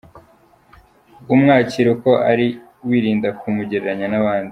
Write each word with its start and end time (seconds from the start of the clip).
Umwakira 1.33 1.87
uko 1.95 2.11
ari 2.31 2.47
wirinda 2.87 3.29
kumugereranya 3.39 4.07
n’abandi. 4.09 4.49